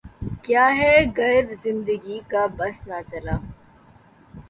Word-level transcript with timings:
کیا 0.43 0.65
ہے 0.79 0.95
گر 1.17 1.43
زندگی 1.63 2.19
کا 2.31 2.43
بس 2.57 2.77
نہ 2.87 2.99
چلا 3.09 3.35